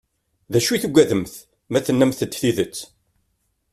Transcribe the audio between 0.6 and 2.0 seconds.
i tugademt ma